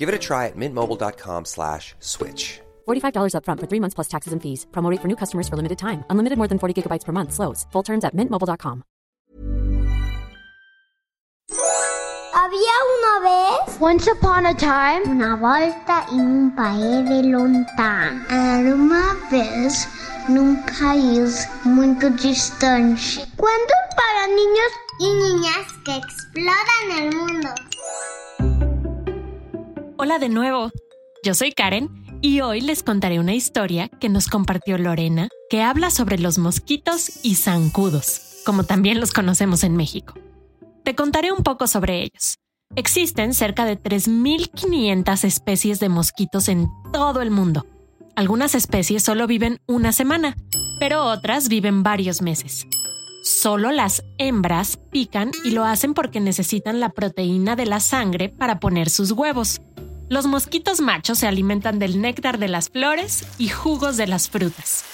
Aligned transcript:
Give 0.00 0.08
it 0.08 0.14
a 0.14 0.18
try 0.18 0.46
at 0.46 0.56
mintmobile.com 0.56 1.44
slash 1.44 1.94
switch. 2.00 2.60
$45 2.88 3.34
upfront 3.36 3.60
for 3.60 3.68
three 3.68 3.80
months 3.80 3.94
plus 3.94 4.08
taxes 4.08 4.32
and 4.32 4.40
fees. 4.40 4.66
Promo 4.72 4.90
rate 4.90 5.02
for 5.02 5.08
new 5.08 5.16
customers 5.22 5.46
for 5.48 5.56
limited 5.56 5.76
time. 5.76 6.04
Unlimited 6.08 6.38
more 6.38 6.48
than 6.48 6.58
40 6.58 6.72
gigabytes 6.72 7.04
per 7.04 7.12
month. 7.12 7.32
Slows. 7.32 7.66
Full 7.72 7.84
terms 7.84 8.04
at 8.04 8.16
mintmobile.com. 8.16 8.82
Había 12.32 12.76
una 12.96 13.14
vez 13.28 13.50
Once 13.80 14.06
upon 14.08 14.46
a 14.46 14.54
time, 14.54 15.02
una 15.06 15.36
volta 15.36 16.06
en 16.12 16.20
un 16.20 16.54
país 16.54 17.08
de 17.08 17.22
lontano. 17.22 18.24
Era 18.28 18.74
uma 18.74 19.14
vez 19.30 19.88
num 20.28 20.56
país 20.78 21.48
muito 21.64 22.10
distante. 22.10 23.24
Cuentos 23.36 23.82
para 23.96 24.26
niños 24.28 24.70
y 24.98 25.08
niñas 25.14 25.66
que 25.84 25.96
exploran 25.96 26.86
el 26.98 27.16
mundo. 27.16 27.48
Hola 30.02 30.18
de 30.18 30.30
nuevo, 30.30 30.70
yo 31.22 31.34
soy 31.34 31.52
Karen 31.52 31.90
y 32.22 32.40
hoy 32.40 32.62
les 32.62 32.82
contaré 32.82 33.20
una 33.20 33.34
historia 33.34 33.90
que 34.00 34.08
nos 34.08 34.28
compartió 34.28 34.78
Lorena 34.78 35.28
que 35.50 35.60
habla 35.60 35.90
sobre 35.90 36.18
los 36.18 36.38
mosquitos 36.38 37.22
y 37.22 37.34
zancudos, 37.34 38.40
como 38.46 38.64
también 38.64 38.98
los 38.98 39.12
conocemos 39.12 39.62
en 39.62 39.76
México. 39.76 40.14
Te 40.84 40.94
contaré 40.94 41.32
un 41.32 41.42
poco 41.42 41.66
sobre 41.66 42.00
ellos. 42.00 42.38
Existen 42.76 43.34
cerca 43.34 43.66
de 43.66 43.78
3.500 43.78 45.22
especies 45.24 45.80
de 45.80 45.90
mosquitos 45.90 46.48
en 46.48 46.70
todo 46.94 47.20
el 47.20 47.30
mundo. 47.30 47.66
Algunas 48.16 48.54
especies 48.54 49.02
solo 49.02 49.26
viven 49.26 49.60
una 49.66 49.92
semana, 49.92 50.34
pero 50.78 51.04
otras 51.04 51.50
viven 51.50 51.82
varios 51.82 52.22
meses. 52.22 52.66
Solo 53.22 53.70
las 53.70 54.02
hembras 54.16 54.78
pican 54.90 55.30
y 55.44 55.50
lo 55.50 55.66
hacen 55.66 55.92
porque 55.92 56.20
necesitan 56.20 56.80
la 56.80 56.88
proteína 56.88 57.54
de 57.54 57.66
la 57.66 57.80
sangre 57.80 58.30
para 58.30 58.60
poner 58.60 58.88
sus 58.88 59.12
huevos. 59.12 59.60
Los 60.10 60.26
mosquitos 60.26 60.80
machos 60.80 61.18
se 61.18 61.28
alimentan 61.28 61.78
del 61.78 62.00
néctar 62.00 62.38
de 62.38 62.48
las 62.48 62.68
flores 62.68 63.24
y 63.38 63.46
jugos 63.48 63.96
de 63.96 64.08
las 64.08 64.28
frutas. 64.28 64.84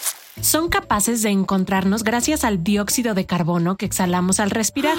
Son 0.42 0.68
capaces 0.68 1.22
de 1.22 1.30
encontrarnos 1.30 2.04
gracias 2.04 2.44
al 2.44 2.62
dióxido 2.62 3.14
de 3.14 3.24
carbono 3.24 3.78
que 3.78 3.86
exhalamos 3.86 4.40
al 4.40 4.50
respirar, 4.50 4.98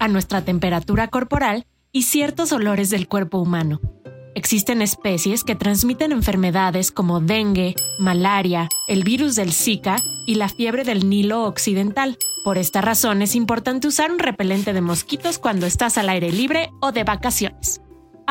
a 0.00 0.08
nuestra 0.08 0.44
temperatura 0.44 1.06
corporal 1.06 1.64
y 1.92 2.02
ciertos 2.02 2.50
olores 2.50 2.90
del 2.90 3.06
cuerpo 3.06 3.38
humano. 3.38 3.80
Existen 4.34 4.82
especies 4.82 5.44
que 5.44 5.54
transmiten 5.54 6.10
enfermedades 6.10 6.90
como 6.90 7.20
dengue, 7.20 7.76
malaria, 8.00 8.68
el 8.88 9.04
virus 9.04 9.36
del 9.36 9.52
Zika 9.52 9.94
y 10.26 10.34
la 10.34 10.48
fiebre 10.48 10.82
del 10.82 11.08
Nilo 11.08 11.44
Occidental. 11.44 12.18
Por 12.42 12.58
esta 12.58 12.80
razón 12.80 13.22
es 13.22 13.36
importante 13.36 13.86
usar 13.86 14.10
un 14.10 14.18
repelente 14.18 14.72
de 14.72 14.80
mosquitos 14.80 15.38
cuando 15.38 15.66
estás 15.66 15.98
al 15.98 16.08
aire 16.08 16.32
libre 16.32 16.72
o 16.80 16.90
de 16.90 17.04
vacaciones. 17.04 17.80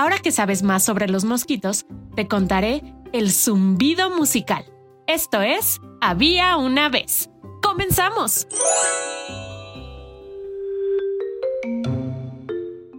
Ahora 0.02 0.18
que 0.18 0.32
sabes 0.32 0.64
más 0.64 0.84
sobre 0.84 1.08
los 1.08 1.26
mosquitos, 1.26 1.86
te 2.16 2.28
contaré 2.28 2.82
el 3.14 3.32
zumbido 3.32 4.10
musical. 4.10 4.66
Esto 5.06 5.44
es 5.44 5.80
Había 6.02 6.58
una 6.58 6.90
vez. 6.90 7.30
¡Comenzamos! 7.62 8.48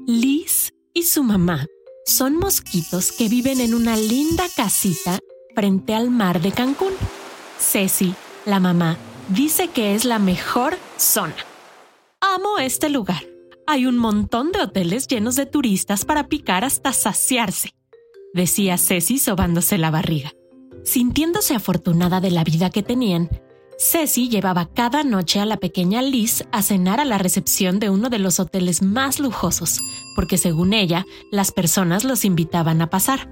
Liz 0.06 0.72
y 0.94 1.02
su 1.02 1.24
mamá 1.24 1.66
son 2.06 2.36
mosquitos 2.36 3.10
que 3.10 3.28
viven 3.28 3.60
en 3.60 3.74
una 3.74 3.96
linda 3.96 4.44
casita 4.54 5.18
frente 5.56 5.96
al 5.96 6.08
mar 6.08 6.40
de 6.40 6.52
Cancún. 6.52 6.92
Ceci, 7.58 8.14
la 8.46 8.60
mamá, 8.60 8.96
dice 9.28 9.66
que 9.66 9.96
es 9.96 10.04
la 10.04 10.20
mejor 10.20 10.78
zona. 10.98 11.34
Amo 12.20 12.58
este 12.60 12.90
lugar. 12.90 13.31
Hay 13.66 13.86
un 13.86 13.96
montón 13.96 14.50
de 14.50 14.60
hoteles 14.60 15.06
llenos 15.06 15.36
de 15.36 15.46
turistas 15.46 16.04
para 16.04 16.28
picar 16.28 16.64
hasta 16.64 16.92
saciarse, 16.92 17.74
decía 18.34 18.76
Ceci 18.76 19.18
sobándose 19.18 19.78
la 19.78 19.90
barriga. 19.90 20.32
Sintiéndose 20.84 21.54
afortunada 21.54 22.20
de 22.20 22.32
la 22.32 22.42
vida 22.42 22.70
que 22.70 22.82
tenían, 22.82 23.30
Ceci 23.78 24.28
llevaba 24.28 24.66
cada 24.66 25.04
noche 25.04 25.40
a 25.40 25.46
la 25.46 25.58
pequeña 25.58 26.02
Liz 26.02 26.44
a 26.50 26.62
cenar 26.62 27.00
a 27.00 27.04
la 27.04 27.18
recepción 27.18 27.78
de 27.78 27.88
uno 27.88 28.10
de 28.10 28.18
los 28.18 28.40
hoteles 28.40 28.82
más 28.82 29.20
lujosos, 29.20 29.80
porque 30.16 30.38
según 30.38 30.72
ella, 30.72 31.06
las 31.30 31.52
personas 31.52 32.04
los 32.04 32.24
invitaban 32.24 32.82
a 32.82 32.90
pasar. 32.90 33.30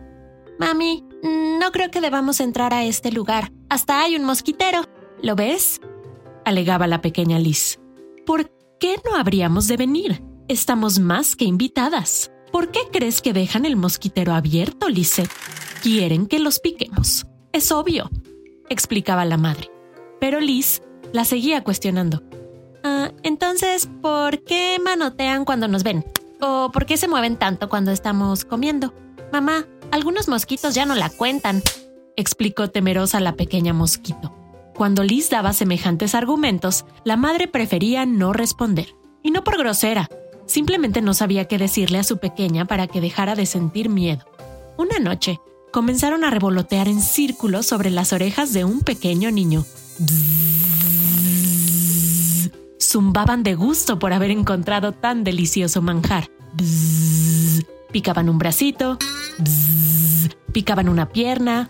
Mami, 0.59 1.05
no 1.23 1.73
creo 1.73 1.91
que 1.91 2.01
debamos 2.01 2.41
entrar 2.41 2.73
a 2.73 2.85
este 2.85 3.11
lugar. 3.11 3.53
Hasta 3.69 4.03
hay 4.03 4.17
un 4.17 4.25
mosquitero. 4.25 4.83
¿Lo 5.23 5.35
ves? 5.35 5.81
alegaba 6.45 6.87
la 6.87 7.01
pequeña 7.01 7.39
Liz. 7.39 7.79
¿Por 8.27 8.51
qué 8.81 8.97
no 9.05 9.15
habríamos 9.15 9.69
de 9.69 9.77
venir? 9.77 10.23
Estamos 10.49 10.99
más 10.99 11.37
que 11.37 11.45
invitadas. 11.45 12.33
¿Por 12.51 12.73
qué 12.73 12.81
crees 12.91 13.21
que 13.21 13.33
dejan 13.33 13.65
el 13.67 13.77
mosquitero 13.77 14.33
abierto, 14.33 14.89
Lisette? 14.89 15.31
Quieren 15.83 16.27
que 16.27 16.41
los 16.41 16.59
piquemos. 16.59 17.27
Es 17.53 17.71
obvio, 17.71 18.11
explicaba 18.69 19.25
la 19.25 19.37
madre. 19.37 19.71
Pero 20.19 20.41
Liz 20.41 20.83
la 21.13 21.25
seguía 21.25 21.63
cuestionando. 21.63 22.23
Ah, 22.83 23.13
entonces, 23.23 23.89
¿por 24.01 24.43
qué 24.43 24.79
manotean 24.83 25.45
cuando 25.45 25.69
nos 25.69 25.85
ven? 25.85 26.05
¿O 26.41 26.71
por 26.73 26.87
qué 26.87 26.97
se 26.97 27.07
mueven 27.07 27.37
tanto 27.37 27.69
cuando 27.69 27.93
estamos 27.93 28.47
comiendo? 28.47 28.95
Mamá, 29.31 29.67
algunos 29.93 30.27
mosquitos 30.27 30.75
ya 30.75 30.87
no 30.87 30.95
la 30.95 31.11
cuentan, 31.11 31.62
explicó 32.17 32.71
temerosa 32.71 33.21
la 33.21 33.37
pequeña 33.37 33.75
mosquito. 33.75 34.35
Cuando 34.81 35.05
Liz 35.05 35.29
daba 35.29 35.53
semejantes 35.53 36.15
argumentos, 36.15 36.87
la 37.05 37.19
madre 37.19 37.49
prefería 37.49 38.07
no 38.07 38.33
responder. 38.33 38.97
Y 39.23 39.31
no 39.31 39.45
por 39.45 39.59
grosera, 39.59 40.09
simplemente 40.47 41.03
no 41.03 41.13
sabía 41.13 41.45
qué 41.45 41.59
decirle 41.59 41.99
a 41.99 42.03
su 42.03 42.17
pequeña 42.17 42.65
para 42.65 42.87
que 42.87 43.03
dejara 43.03 43.35
de 43.35 43.45
sentir 43.45 43.91
miedo. 43.91 44.25
Una 44.79 44.99
noche, 44.99 45.39
comenzaron 45.71 46.25
a 46.25 46.31
revolotear 46.31 46.89
en 46.89 47.03
círculos 47.03 47.67
sobre 47.67 47.91
las 47.91 48.15
orejas 48.15 48.55
de 48.55 48.65
un 48.65 48.81
pequeño 48.81 49.31
niño. 49.31 49.67
Zumbaban 52.81 53.43
de 53.43 53.57
gusto 53.57 53.99
por 53.99 54.15
haber 54.15 54.31
encontrado 54.31 54.93
tan 54.93 55.25
delicioso 55.25 55.83
manjar. 55.83 56.31
Picaban 57.93 58.31
un 58.31 58.39
bracito. 58.39 58.97
Picaban 60.55 60.89
una 60.89 61.11
pierna. 61.11 61.69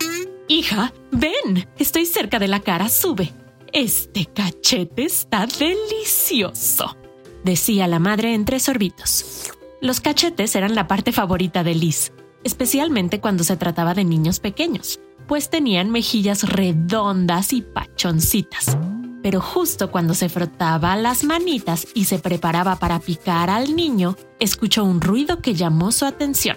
Hija, 0.50 0.92
ven, 1.12 1.68
estoy 1.78 2.06
cerca 2.06 2.40
de 2.40 2.48
la 2.48 2.58
cara, 2.58 2.88
sube. 2.88 3.32
Este 3.72 4.26
cachete 4.26 5.04
está 5.04 5.46
delicioso, 5.46 6.96
decía 7.44 7.86
la 7.86 8.00
madre 8.00 8.34
entre 8.34 8.58
sorbitos. 8.58 9.52
Los 9.80 10.00
cachetes 10.00 10.56
eran 10.56 10.74
la 10.74 10.88
parte 10.88 11.12
favorita 11.12 11.62
de 11.62 11.76
Liz, 11.76 12.10
especialmente 12.42 13.20
cuando 13.20 13.44
se 13.44 13.56
trataba 13.56 13.94
de 13.94 14.02
niños 14.02 14.40
pequeños, 14.40 14.98
pues 15.28 15.50
tenían 15.50 15.90
mejillas 15.90 16.42
redondas 16.42 17.52
y 17.52 17.62
pachoncitas. 17.62 18.76
Pero 19.22 19.40
justo 19.40 19.92
cuando 19.92 20.14
se 20.14 20.28
frotaba 20.28 20.96
las 20.96 21.22
manitas 21.22 21.86
y 21.94 22.06
se 22.06 22.18
preparaba 22.18 22.74
para 22.74 22.98
picar 22.98 23.50
al 23.50 23.76
niño, 23.76 24.16
escuchó 24.40 24.82
un 24.82 25.00
ruido 25.00 25.42
que 25.42 25.54
llamó 25.54 25.92
su 25.92 26.06
atención. 26.06 26.56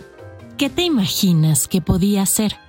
¿Qué 0.57 0.71
te 0.71 0.81
imaginas 0.81 1.67
que 1.67 1.79
podía 1.79 2.25
ser? 2.25 2.62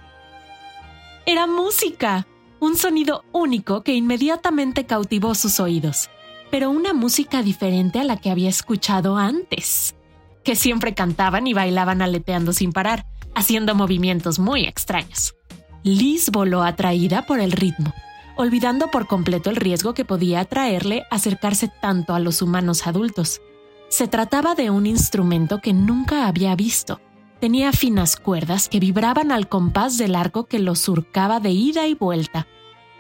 Era 1.27 1.47
música, 1.47 2.27
un 2.61 2.77
sonido 2.77 3.25
único 3.33 3.83
que 3.83 3.95
inmediatamente 3.95 4.85
cautivó 4.85 5.35
sus 5.35 5.59
oídos, 5.59 6.11
pero 6.51 6.69
una 6.69 6.93
música 6.93 7.43
diferente 7.43 7.99
a 7.99 8.05
la 8.05 8.19
que 8.19 8.31
había 8.31 8.51
escuchado 8.51 9.17
antes, 9.17 9.95
que 10.43 10.55
siempre 10.55 10.93
cantaban 10.93 11.47
y 11.47 11.55
bailaban 11.55 12.03
aleteando 12.03 12.53
sin 12.53 12.75
parar, 12.75 13.07
haciendo 13.35 13.75
movimientos 13.75 14.39
muy 14.39 14.67
extraños. 14.67 15.35
Liz 15.83 16.29
voló 16.31 16.63
atraída 16.63 17.25
por 17.25 17.41
el 17.41 17.53
ritmo, 17.53 17.95
olvidando 18.37 18.91
por 18.91 19.07
completo 19.07 19.49
el 19.49 19.57
riesgo 19.57 19.95
que 19.95 20.05
podía 20.05 20.41
atraerle 20.41 21.05
acercarse 21.11 21.71
tanto 21.81 22.15
a 22.15 22.21
los 22.21 22.43
humanos 22.43 22.87
adultos. 22.87 23.41
Se 23.89 24.09
trataba 24.09 24.55
de 24.55 24.69
un 24.69 24.85
instrumento 24.87 25.61
que 25.63 25.73
nunca 25.73 26.27
había 26.27 26.55
visto. 26.55 27.01
Tenía 27.45 27.73
finas 27.73 28.17
cuerdas 28.17 28.71
que 28.71 28.81
vibraban 28.81 29.31
al 29.31 29.51
compás 29.51 29.99
del 29.99 30.17
arco 30.17 30.47
que 30.47 30.59
lo 30.59 30.75
surcaba 30.75 31.41
de 31.41 31.51
ida 31.51 31.87
y 31.87 31.93
vuelta. 31.93 32.47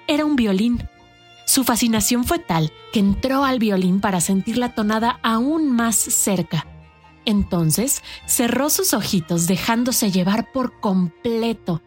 Era 0.06 0.26
un 0.26 0.37
violín. 0.37 0.87
Su 1.46 1.64
fascinación 1.64 2.25
fue 2.25 2.41
tal 2.41 2.70
que 2.93 3.00
entró 3.00 3.44
al 3.44 3.58
violín 3.58 4.02
para 4.02 4.20
sentir 4.20 4.58
la 4.58 4.75
tonada 4.75 5.19
aún 5.23 5.70
más 5.70 5.96
cerca. 5.96 6.67
Entonces 7.25 8.02
cerró 8.26 8.69
sus 8.69 8.93
ojitos 8.93 9.46
dejándose 9.46 10.11
llevar 10.11 10.52
por 10.52 10.79
completo. 10.79 11.81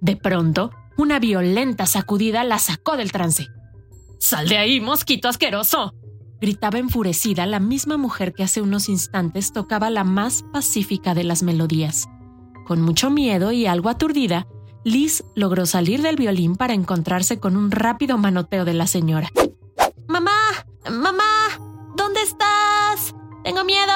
De 0.00 0.16
pronto, 0.16 0.70
una 0.96 1.18
violenta 1.18 1.84
sacudida 1.84 2.42
la 2.42 2.58
sacó 2.58 2.96
del 2.96 3.12
trance. 3.12 3.48
¡Sal 4.18 4.48
de 4.48 4.56
ahí, 4.56 4.80
mosquito 4.80 5.28
asqueroso! 5.28 5.92
Gritaba 6.42 6.80
enfurecida 6.80 7.46
la 7.46 7.60
misma 7.60 7.96
mujer 7.96 8.34
que 8.34 8.42
hace 8.42 8.60
unos 8.60 8.88
instantes 8.88 9.52
tocaba 9.52 9.90
la 9.90 10.02
más 10.02 10.42
pacífica 10.42 11.14
de 11.14 11.22
las 11.22 11.44
melodías. 11.44 12.08
Con 12.66 12.82
mucho 12.82 13.10
miedo 13.10 13.52
y 13.52 13.66
algo 13.66 13.88
aturdida, 13.88 14.48
Liz 14.82 15.22
logró 15.36 15.66
salir 15.66 16.02
del 16.02 16.16
violín 16.16 16.56
para 16.56 16.74
encontrarse 16.74 17.38
con 17.38 17.56
un 17.56 17.70
rápido 17.70 18.18
manoteo 18.18 18.64
de 18.64 18.74
la 18.74 18.88
señora. 18.88 19.30
¡Mamá! 20.08 20.32
¡Mamá! 20.90 21.22
¿Dónde 21.96 22.20
estás? 22.22 23.14
Tengo 23.44 23.62
miedo, 23.62 23.92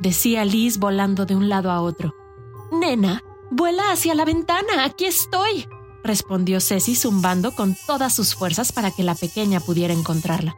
decía 0.00 0.46
Liz 0.46 0.78
volando 0.78 1.26
de 1.26 1.36
un 1.36 1.50
lado 1.50 1.70
a 1.70 1.82
otro. 1.82 2.14
Nena, 2.72 3.22
vuela 3.50 3.92
hacia 3.92 4.14
la 4.14 4.24
ventana, 4.24 4.82
aquí 4.84 5.04
estoy, 5.04 5.68
respondió 6.02 6.58
Ceci 6.60 6.94
zumbando 6.94 7.52
con 7.52 7.76
todas 7.86 8.14
sus 8.14 8.34
fuerzas 8.34 8.72
para 8.72 8.90
que 8.90 9.02
la 9.02 9.14
pequeña 9.14 9.60
pudiera 9.60 9.92
encontrarla. 9.92 10.56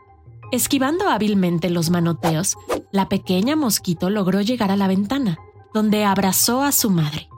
Esquivando 0.50 1.08
hábilmente 1.08 1.68
los 1.68 1.90
manoteos, 1.90 2.56
la 2.90 3.08
pequeña 3.08 3.54
mosquito 3.54 4.08
logró 4.08 4.40
llegar 4.40 4.70
a 4.70 4.76
la 4.76 4.88
ventana, 4.88 5.38
donde 5.74 6.04
abrazó 6.04 6.62
a 6.62 6.72
su 6.72 6.88
madre. 6.90 7.28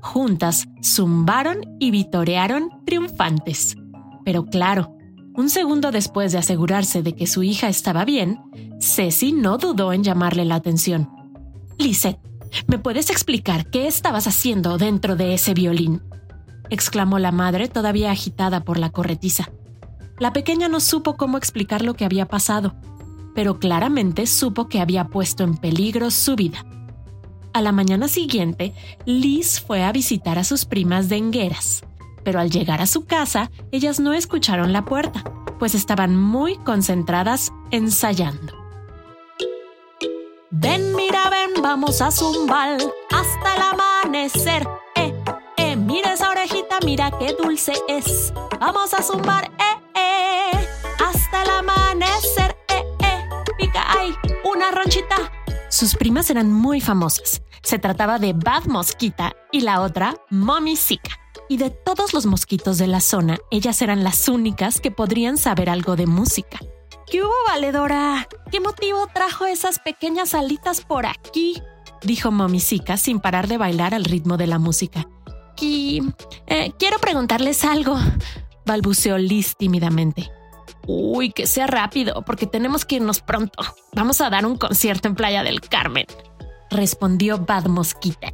Juntas 0.00 0.68
zumbaron 0.82 1.76
y 1.80 1.90
vitorearon 1.90 2.70
triunfantes. 2.86 3.76
Pero 4.24 4.46
claro, 4.46 4.96
un 5.34 5.48
segundo 5.50 5.90
después 5.90 6.30
de 6.30 6.38
asegurarse 6.38 7.02
de 7.02 7.14
que 7.14 7.26
su 7.26 7.42
hija 7.42 7.68
estaba 7.68 8.04
bien, 8.04 8.40
Ceci 8.80 9.32
no 9.32 9.58
dudó 9.58 9.92
en 9.92 10.04
llamarle 10.04 10.44
la 10.44 10.54
atención. 10.54 11.10
Lisette, 11.76 12.20
¿me 12.68 12.78
puedes 12.78 13.10
explicar 13.10 13.68
qué 13.70 13.88
estabas 13.88 14.28
haciendo 14.28 14.78
dentro 14.78 15.16
de 15.16 15.34
ese 15.34 15.54
violín? 15.54 16.02
exclamó 16.68 17.18
la 17.18 17.32
madre 17.32 17.66
todavía 17.66 18.12
agitada 18.12 18.64
por 18.64 18.78
la 18.78 18.90
corretiza. 18.90 19.50
La 20.20 20.34
pequeña 20.34 20.68
no 20.68 20.80
supo 20.80 21.16
cómo 21.16 21.38
explicar 21.38 21.82
lo 21.82 21.94
que 21.94 22.04
había 22.04 22.26
pasado, 22.26 22.74
pero 23.34 23.58
claramente 23.58 24.26
supo 24.26 24.68
que 24.68 24.80
había 24.80 25.06
puesto 25.06 25.44
en 25.44 25.56
peligro 25.56 26.10
su 26.10 26.36
vida. 26.36 26.66
A 27.54 27.62
la 27.62 27.72
mañana 27.72 28.06
siguiente, 28.06 28.74
Liz 29.06 29.60
fue 29.60 29.82
a 29.82 29.92
visitar 29.92 30.38
a 30.38 30.44
sus 30.44 30.66
primas 30.66 31.08
dengueras, 31.08 31.84
pero 32.22 32.38
al 32.38 32.50
llegar 32.50 32.82
a 32.82 32.86
su 32.86 33.06
casa, 33.06 33.50
ellas 33.72 33.98
no 33.98 34.12
escucharon 34.12 34.74
la 34.74 34.84
puerta, 34.84 35.24
pues 35.58 35.74
estaban 35.74 36.14
muy 36.14 36.58
concentradas 36.58 37.50
ensayando. 37.70 38.52
Ven, 40.50 40.94
mira, 40.94 41.30
ven, 41.30 41.62
vamos 41.62 42.02
a 42.02 42.10
zumbar 42.10 42.76
hasta 43.10 43.54
el 43.56 43.62
amanecer. 43.62 44.68
Eh, 44.96 45.14
eh, 45.56 45.76
mira 45.76 46.12
esa 46.12 46.28
orejita, 46.28 46.78
mira 46.84 47.10
qué 47.18 47.34
dulce 47.42 47.72
es. 47.88 48.34
Vamos 48.60 48.92
a 48.92 49.02
zumbar, 49.02 49.50
eh, 49.58 49.79
ronchita. 54.82 55.16
Sus 55.68 55.94
primas 55.94 56.30
eran 56.30 56.52
muy 56.52 56.80
famosas. 56.80 57.42
Se 57.62 57.78
trataba 57.78 58.18
de 58.18 58.32
Bad 58.32 58.64
Mosquita 58.66 59.34
y 59.52 59.60
la 59.60 59.82
otra, 59.82 60.16
Mommy. 60.30 60.74
Y 61.48 61.56
de 61.56 61.70
todos 61.70 62.14
los 62.14 62.26
mosquitos 62.26 62.78
de 62.78 62.86
la 62.86 63.00
zona, 63.00 63.38
ellas 63.50 63.82
eran 63.82 64.04
las 64.04 64.28
únicas 64.28 64.80
que 64.80 64.90
podrían 64.90 65.36
saber 65.36 65.68
algo 65.68 65.96
de 65.96 66.06
música. 66.06 66.58
¿Qué 67.06 67.22
hubo, 67.22 67.32
valedora? 67.48 68.28
¿Qué 68.50 68.60
motivo 68.60 69.06
trajo 69.12 69.46
esas 69.46 69.80
pequeñas 69.80 70.34
alitas 70.34 70.80
por 70.80 71.06
aquí? 71.06 71.60
Dijo 72.02 72.30
Mommy 72.30 72.60
sin 72.60 73.20
parar 73.20 73.48
de 73.48 73.58
bailar 73.58 73.94
al 73.94 74.04
ritmo 74.04 74.36
de 74.36 74.46
la 74.46 74.58
música. 74.58 75.06
Y, 75.60 76.02
eh, 76.46 76.72
quiero 76.78 76.98
preguntarles 76.98 77.64
algo 77.64 77.98
balbuceó 78.64 79.18
Liz 79.18 79.56
tímidamente. 79.56 80.30
Uy, 80.86 81.32
que 81.32 81.46
sea 81.46 81.66
rápido, 81.66 82.22
porque 82.24 82.46
tenemos 82.46 82.84
que 82.84 82.96
irnos 82.96 83.20
pronto. 83.20 83.62
Vamos 83.92 84.20
a 84.20 84.30
dar 84.30 84.46
un 84.46 84.56
concierto 84.56 85.08
en 85.08 85.14
Playa 85.14 85.42
del 85.42 85.60
Carmen, 85.60 86.06
respondió 86.70 87.38
Bad 87.38 87.66
Mosquita. 87.66 88.32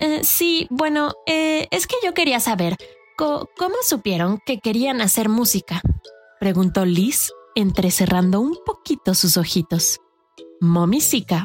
Eh, 0.00 0.20
sí, 0.22 0.66
bueno, 0.70 1.14
eh, 1.26 1.66
es 1.70 1.86
que 1.86 1.96
yo 2.04 2.14
quería 2.14 2.40
saber, 2.40 2.76
¿cómo 3.16 3.76
supieron 3.82 4.40
que 4.44 4.60
querían 4.60 5.00
hacer 5.00 5.28
música? 5.28 5.80
Preguntó 6.40 6.84
Liz, 6.84 7.32
entrecerrando 7.54 8.40
un 8.40 8.56
poquito 8.64 9.14
sus 9.14 9.36
ojitos. 9.36 10.00
Mommy 10.60 11.00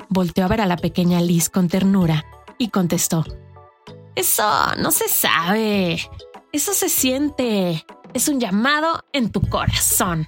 volteó 0.09 0.45
a 0.45 0.47
ver 0.47 0.61
a 0.61 0.65
la 0.65 0.77
pequeña 0.77 1.21
Liz 1.21 1.49
con 1.49 1.67
ternura 1.67 2.25
y 2.57 2.69
contestó. 2.69 3.25
Eso 4.15 4.43
no 4.77 4.91
se 4.91 5.07
sabe. 5.07 5.99
Eso 6.51 6.73
se 6.73 6.89
siente 6.89 7.83
es 8.13 8.27
un 8.27 8.39
llamado 8.39 9.03
en 9.11 9.31
tu 9.31 9.41
corazón. 9.41 10.27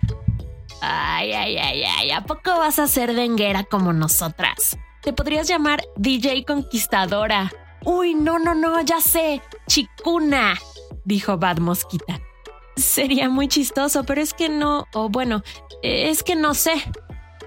Ay, 0.81 1.31
ay, 1.33 1.57
ay, 1.57 1.83
ay, 1.83 2.11
¿a 2.11 2.25
poco 2.25 2.57
vas 2.57 2.79
a 2.79 2.87
ser 2.87 3.13
denguera 3.13 3.63
como 3.63 3.93
nosotras? 3.93 4.77
Te 5.01 5.13
podrías 5.13 5.47
llamar 5.47 5.83
DJ 5.95 6.45
Conquistadora. 6.45 7.51
Uy, 7.83 8.15
no, 8.15 8.39
no, 8.39 8.55
no, 8.55 8.81
ya 8.81 8.99
sé. 8.99 9.41
Chicuna, 9.67 10.59
dijo 11.03 11.37
Bad 11.37 11.59
Mosquita. 11.59 12.19
Sería 12.75 13.29
muy 13.29 13.47
chistoso, 13.47 14.03
pero 14.03 14.21
es 14.21 14.33
que 14.33 14.49
no, 14.49 14.85
o 14.93 15.09
bueno, 15.09 15.43
es 15.81 16.23
que 16.23 16.35
no 16.35 16.53
sé, 16.53 16.73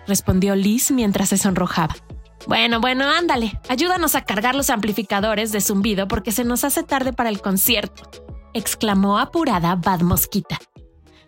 respondió 0.07 0.55
Liz 0.55 0.91
mientras 0.91 1.29
se 1.29 1.37
sonrojaba. 1.37 1.97
Bueno, 2.47 2.81
bueno, 2.81 3.05
ándale, 3.11 3.61
ayúdanos 3.69 4.15
a 4.15 4.25
cargar 4.25 4.55
los 4.55 4.71
amplificadores 4.71 5.53
de 5.53 5.61
zumbido 5.61 6.09
porque 6.09 6.33
se 6.33 6.45
nos 6.45 6.65
hace 6.65 6.83
tarde 6.83 7.13
para 7.13 7.29
el 7.29 7.43
concierto 7.43 8.28
exclamó 8.55 9.19
apurada 9.19 9.77
Bad 9.77 10.01
Mosquita. 10.01 10.59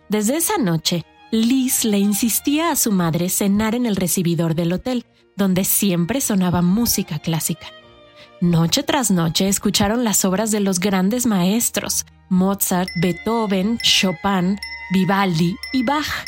Desde 0.08 0.37
esa 0.37 0.58
noche, 0.58 1.05
Liz 1.31 1.84
le 1.84 1.99
insistía 1.99 2.70
a 2.70 2.76
su 2.76 2.90
madre 2.90 3.28
cenar 3.28 3.75
en 3.75 3.87
el 3.87 3.96
recibidor 3.96 4.55
del 4.55 4.72
hotel, 4.72 5.06
donde 5.37 5.64
siempre 5.64 6.20
sonaba 6.20 6.61
música 6.61 7.20
clásica. 7.20 7.69
Noche 8.40 8.82
tras 8.82 9.11
noche 9.11 9.49
escucharon 9.49 10.02
las 10.02 10.25
obras 10.25 10.50
de 10.50 10.61
los 10.61 10.81
grandes 10.81 11.26
maestros, 11.26 12.06
Mozart, 12.31 12.88
Beethoven, 12.96 13.78
Chopin, 13.78 14.58
Vivaldi 14.93 15.56
y 15.73 15.84
Bach. 15.84 16.25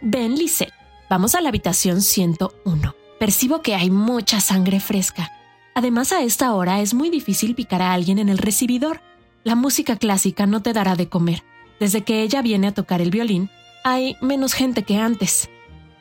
Ven, 0.00 0.36
Lisette, 0.36 0.72
vamos 1.08 1.34
a 1.34 1.40
la 1.40 1.48
habitación 1.48 2.02
101. 2.02 2.94
Percibo 3.18 3.62
que 3.62 3.74
hay 3.74 3.90
mucha 3.90 4.40
sangre 4.40 4.78
fresca. 4.78 5.32
Además, 5.74 6.12
a 6.12 6.22
esta 6.22 6.52
hora 6.52 6.80
es 6.80 6.94
muy 6.94 7.10
difícil 7.10 7.54
picar 7.54 7.82
a 7.82 7.92
alguien 7.92 8.18
en 8.18 8.28
el 8.28 8.38
recibidor. 8.38 9.00
La 9.48 9.54
música 9.54 9.96
clásica 9.96 10.44
no 10.44 10.60
te 10.60 10.74
dará 10.74 10.94
de 10.94 11.08
comer. 11.08 11.42
Desde 11.80 12.02
que 12.02 12.20
ella 12.20 12.42
viene 12.42 12.66
a 12.66 12.74
tocar 12.74 13.00
el 13.00 13.10
violín, 13.10 13.48
hay 13.82 14.14
menos 14.20 14.52
gente 14.52 14.82
que 14.82 14.98
antes, 14.98 15.48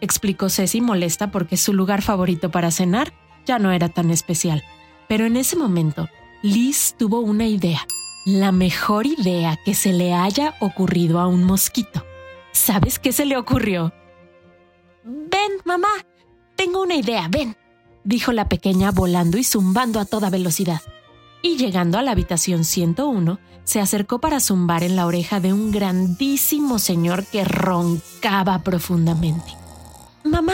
explicó 0.02 0.50
Ceci 0.50 0.82
molesta 0.82 1.32
porque 1.32 1.56
su 1.56 1.72
lugar 1.72 2.02
favorito 2.02 2.52
para 2.52 2.72
cenar 2.72 3.14
ya 3.46 3.58
no 3.58 3.72
era 3.72 3.88
tan 3.88 4.12
especial. 4.12 4.66
Pero 5.08 5.26
en 5.26 5.38
ese 5.38 5.56
momento, 5.56 6.10
Liz 6.42 6.96
tuvo 7.00 7.22
una 7.22 7.48
idea, 7.48 7.88
la 8.26 8.52
mejor 8.52 9.06
idea 9.08 9.58
que 9.64 9.76
se 9.76 9.94
le 9.94 10.14
haya 10.14 10.56
ocurrido 10.60 11.22
a 11.22 11.28
un 11.28 11.46
mosquito. 11.46 12.06
¿Sabes 12.52 13.00
qué 13.00 13.14
se 13.14 13.26
le 13.26 13.38
ocurrió? 13.38 13.94
Ven, 15.06 15.54
mamá, 15.64 15.88
tengo 16.58 16.82
una 16.82 16.96
idea, 16.96 17.30
ven, 17.30 17.56
dijo 18.04 18.34
la 18.34 18.50
pequeña 18.50 18.92
volando 18.92 19.38
y 19.38 19.46
zumbando 19.46 20.02
a 20.02 20.06
toda 20.06 20.30
velocidad 20.30 20.82
y 21.42 21.58
llegando 21.58 21.98
a 21.98 22.02
la 22.02 22.12
habitación 22.12 22.64
101, 22.64 23.40
se 23.64 23.80
acercó 23.80 24.20
para 24.20 24.40
zumbar 24.40 24.84
en 24.84 24.96
la 24.96 25.06
oreja 25.06 25.40
de 25.40 25.54
un 25.54 25.72
grandísimo 25.72 26.80
señor 26.80 27.26
que 27.26 27.44
roncaba 27.44 28.60
profundamente. 28.60 29.52
Mamá, 30.24 30.54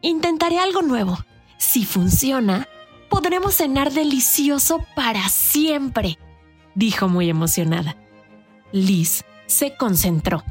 intentaré 0.00 0.58
algo 0.58 0.82
nuevo. 0.82 1.18
Si 1.58 1.84
funciona, 1.84 2.68
podremos 3.08 3.54
cenar 3.54 3.92
delicioso 3.92 4.84
para 4.94 5.28
siempre, 5.28 6.18
dijo 6.74 7.08
muy 7.08 7.28
emocionada. 7.28 7.96
Liz 8.72 9.24
se 9.46 9.76
concentró, 9.76 10.42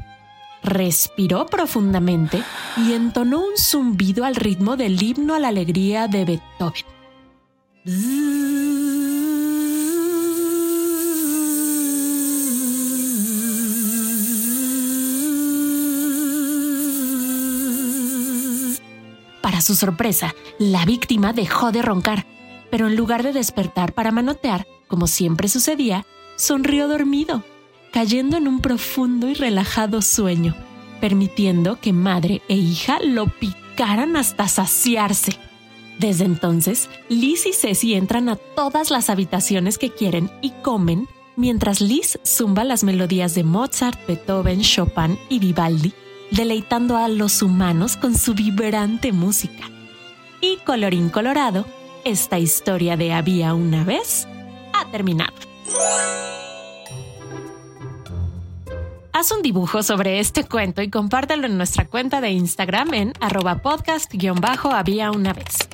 respiró 0.62 1.46
profundamente 1.46 2.42
y 2.76 2.92
entonó 2.92 3.40
un 3.40 3.56
zumbido 3.56 4.24
al 4.24 4.36
ritmo 4.36 4.76
del 4.76 5.02
himno 5.02 5.34
a 5.34 5.38
la 5.38 5.48
alegría 5.48 6.08
de 6.08 6.24
Beethoven. 6.24 6.84
Su 19.62 19.74
sorpresa, 19.74 20.34
la 20.58 20.84
víctima 20.84 21.32
dejó 21.32 21.72
de 21.72 21.80
roncar, 21.82 22.26
pero 22.70 22.88
en 22.88 22.96
lugar 22.96 23.22
de 23.22 23.32
despertar 23.32 23.94
para 23.94 24.10
manotear, 24.10 24.66
como 24.88 25.06
siempre 25.06 25.48
sucedía, 25.48 26.04
sonrió 26.36 26.88
dormido, 26.88 27.42
cayendo 27.92 28.36
en 28.36 28.48
un 28.48 28.60
profundo 28.60 29.28
y 29.28 29.34
relajado 29.34 30.02
sueño, 30.02 30.54
permitiendo 31.00 31.80
que 31.80 31.92
madre 31.92 32.42
e 32.48 32.56
hija 32.56 32.98
lo 33.00 33.26
picaran 33.26 34.16
hasta 34.16 34.48
saciarse. 34.48 35.38
Desde 35.98 36.24
entonces, 36.24 36.90
Liz 37.08 37.46
y 37.46 37.52
Ceci 37.52 37.94
entran 37.94 38.28
a 38.28 38.36
todas 38.36 38.90
las 38.90 39.10
habitaciones 39.10 39.78
que 39.78 39.90
quieren 39.90 40.30
y 40.40 40.50
comen 40.62 41.08
mientras 41.36 41.80
Liz 41.80 42.18
zumba 42.26 42.64
las 42.64 42.84
melodías 42.84 43.34
de 43.34 43.44
Mozart, 43.44 43.98
Beethoven, 44.06 44.62
Chopin 44.62 45.18
y 45.28 45.38
Vivaldi, 45.38 45.92
deleitando 46.32 46.96
a 46.96 47.08
los 47.08 47.42
humanos 47.42 47.96
con 47.96 48.16
su 48.16 48.34
vibrante 48.34 49.12
música. 49.12 49.70
Y 50.40 50.56
colorín 50.64 51.10
colorado, 51.10 51.66
esta 52.04 52.38
historia 52.38 52.96
de 52.96 53.12
había 53.12 53.54
una 53.54 53.84
vez 53.84 54.26
ha 54.72 54.90
terminado. 54.90 55.34
Haz 59.12 59.30
un 59.30 59.42
dibujo 59.42 59.82
sobre 59.82 60.18
este 60.20 60.44
cuento 60.44 60.80
y 60.80 60.90
compártelo 60.90 61.46
en 61.46 61.58
nuestra 61.58 61.86
cuenta 61.86 62.20
de 62.20 62.30
Instagram 62.30 62.94
en 62.94 63.12
arroba 63.20 63.60
podcast-había 63.60 65.10
una 65.10 65.32
vez. 65.34 65.68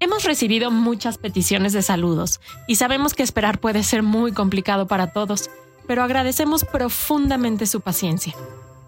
Hemos 0.00 0.24
recibido 0.24 0.72
muchas 0.72 1.18
peticiones 1.18 1.72
de 1.72 1.82
saludos 1.82 2.40
y 2.66 2.74
sabemos 2.74 3.14
que 3.14 3.22
esperar 3.22 3.60
puede 3.60 3.84
ser 3.84 4.02
muy 4.02 4.32
complicado 4.32 4.88
para 4.88 5.12
todos, 5.12 5.50
pero 5.86 6.02
agradecemos 6.02 6.64
profundamente 6.64 7.64
su 7.66 7.80
paciencia. 7.80 8.34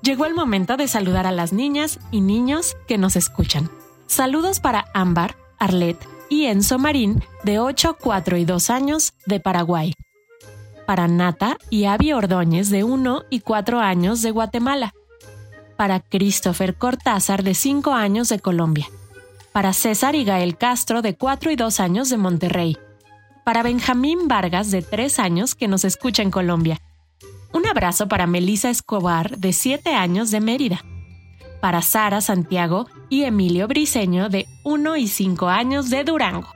Llegó 0.06 0.24
el 0.24 0.34
momento 0.34 0.76
de 0.76 0.86
saludar 0.86 1.26
a 1.26 1.32
las 1.32 1.52
niñas 1.52 1.98
y 2.12 2.20
niños 2.20 2.76
que 2.86 2.96
nos 2.96 3.16
escuchan. 3.16 3.68
Saludos 4.06 4.60
para 4.60 4.84
Ámbar, 4.94 5.34
Arlet 5.58 5.98
y 6.28 6.44
Enzo 6.44 6.78
Marín, 6.78 7.24
de 7.42 7.58
8, 7.58 7.96
4 8.00 8.36
y 8.36 8.44
2 8.44 8.70
años, 8.70 9.14
de 9.26 9.40
Paraguay. 9.40 9.94
Para 10.86 11.08
Nata 11.08 11.58
y 11.70 11.86
Avi 11.86 12.12
Ordóñez, 12.12 12.70
de 12.70 12.84
1 12.84 13.24
y 13.30 13.40
4 13.40 13.80
años, 13.80 14.22
de 14.22 14.30
Guatemala. 14.30 14.94
Para 15.76 15.98
Christopher 15.98 16.76
Cortázar, 16.76 17.42
de 17.42 17.54
5 17.54 17.92
años, 17.92 18.28
de 18.28 18.38
Colombia 18.38 18.88
para 19.56 19.72
César 19.72 20.14
y 20.14 20.22
Gael 20.22 20.58
Castro 20.58 21.00
de 21.00 21.16
4 21.16 21.50
y 21.50 21.56
2 21.56 21.80
años 21.80 22.10
de 22.10 22.18
Monterrey, 22.18 22.76
para 23.42 23.62
Benjamín 23.62 24.28
Vargas 24.28 24.70
de 24.70 24.82
3 24.82 25.18
años 25.18 25.54
que 25.54 25.66
nos 25.66 25.82
escucha 25.84 26.22
en 26.22 26.30
Colombia. 26.30 26.78
Un 27.52 27.66
abrazo 27.66 28.08
para 28.08 28.26
Melisa 28.26 28.70
Escobar 28.70 29.38
de 29.38 29.52
7 29.52 29.94
años 29.94 30.30
de 30.30 30.40
Mérida, 30.40 30.84
para 31.60 31.82
Sara 31.82 32.20
Santiago 32.20 32.86
y 33.08 33.24
Emilio 33.24 33.68
Briseño 33.68 34.28
de 34.28 34.46
1 34.64 34.96
y 34.96 35.08
5 35.08 35.48
años 35.48 35.90
de 35.90 36.04
Durango, 36.04 36.52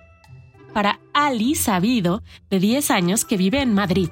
para 0.72 1.00
Ali 1.12 1.54
Sabido 1.54 2.22
de 2.50 2.58
10 2.58 2.90
años 2.90 3.24
que 3.24 3.36
vive 3.36 3.60
en 3.62 3.74
Madrid, 3.74 4.10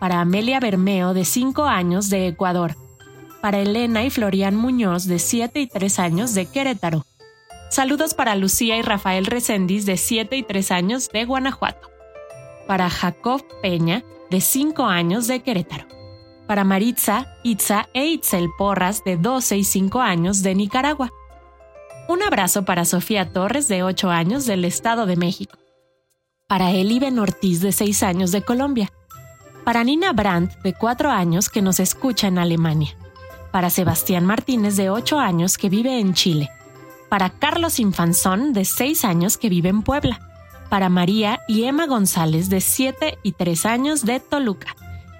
para 0.00 0.20
Amelia 0.20 0.60
Bermeo 0.60 1.14
de 1.14 1.24
5 1.24 1.64
años 1.64 2.10
de 2.10 2.28
Ecuador, 2.28 2.76
para 3.40 3.60
Elena 3.60 4.04
y 4.04 4.10
Florian 4.10 4.56
Muñoz 4.56 5.06
de 5.06 5.18
7 5.18 5.60
y 5.60 5.66
3 5.66 5.98
años 5.98 6.34
de 6.34 6.46
Querétaro, 6.46 7.04
Saludos 7.68 8.14
para 8.14 8.36
Lucía 8.36 8.76
y 8.76 8.82
Rafael 8.82 9.26
Recendis, 9.26 9.86
de 9.86 9.96
7 9.96 10.36
y 10.36 10.42
3 10.42 10.70
años, 10.70 11.10
de 11.10 11.24
Guanajuato. 11.24 11.90
Para 12.66 12.88
Jacob 12.88 13.44
Peña, 13.60 14.04
de 14.30 14.40
5 14.40 14.84
años, 14.84 15.26
de 15.26 15.40
Querétaro. 15.40 15.86
Para 16.46 16.64
Maritza, 16.64 17.26
Itza 17.42 17.88
e 17.92 18.06
Itzel 18.06 18.48
Porras, 18.56 19.02
de 19.04 19.16
12 19.16 19.56
y 19.56 19.64
5 19.64 20.00
años, 20.00 20.42
de 20.42 20.54
Nicaragua. 20.54 21.10
Un 22.08 22.22
abrazo 22.22 22.64
para 22.64 22.84
Sofía 22.84 23.32
Torres, 23.32 23.68
de 23.68 23.82
8 23.82 24.10
años, 24.10 24.46
del 24.46 24.64
Estado 24.64 25.06
de 25.06 25.16
México. 25.16 25.58
Para 26.48 26.70
Eliben 26.70 27.18
Ortiz, 27.18 27.60
de 27.60 27.72
6 27.72 28.02
años, 28.02 28.30
de 28.30 28.42
Colombia. 28.42 28.92
Para 29.64 29.82
Nina 29.82 30.12
Brandt, 30.12 30.52
de 30.62 30.72
4 30.72 31.10
años, 31.10 31.48
que 31.48 31.62
nos 31.62 31.80
escucha 31.80 32.28
en 32.28 32.38
Alemania. 32.38 32.96
Para 33.50 33.70
Sebastián 33.70 34.24
Martínez, 34.24 34.76
de 34.76 34.90
8 34.90 35.18
años, 35.18 35.58
que 35.58 35.68
vive 35.68 35.98
en 35.98 36.14
Chile 36.14 36.50
para 37.08 37.30
Carlos 37.30 37.78
Infanzón, 37.78 38.52
de 38.52 38.64
6 38.64 39.04
años, 39.04 39.38
que 39.38 39.48
vive 39.48 39.68
en 39.68 39.82
Puebla, 39.82 40.20
para 40.68 40.88
María 40.88 41.40
y 41.48 41.64
Emma 41.64 41.86
González, 41.86 42.48
de 42.48 42.60
7 42.60 43.18
y 43.22 43.32
3 43.32 43.66
años, 43.66 44.04
de 44.04 44.20
Toluca, 44.20 44.76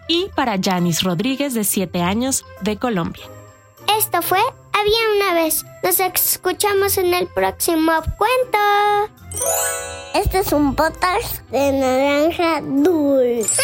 y 0.09 0.31
para 0.35 0.57
Janis 0.63 1.03
Rodríguez, 1.03 1.55
de 1.55 1.65
7 1.65 2.03
años, 2.03 2.45
de 2.61 2.77
Colombia. 2.77 3.25
Esto 3.97 4.23
fue 4.23 4.41
Había 4.79 5.09
una 5.17 5.35
vez. 5.35 5.65
Nos 5.83 6.01
escuchamos 6.01 6.99
en 6.99 7.15
el 7.15 7.27
próximo 7.29 7.93
cuento. 8.19 8.59
Este 10.15 10.41
es 10.41 10.53
un 10.53 10.75
potas 10.75 11.43
de 11.51 11.73
naranja 11.73 12.61
dulce. 12.61 13.63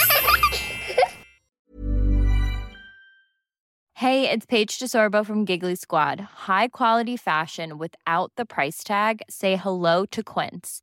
Hey, 3.94 4.28
it's 4.28 4.46
Paige 4.46 4.78
DeSorbo 4.78 5.24
from 5.24 5.44
Giggly 5.44 5.76
Squad. 5.76 6.20
High 6.48 6.68
quality 6.68 7.16
fashion 7.16 7.78
without 7.78 8.32
the 8.36 8.46
price 8.46 8.82
tag. 8.82 9.20
Say 9.28 9.56
hello 9.56 10.06
to 10.06 10.22
Quince. 10.22 10.82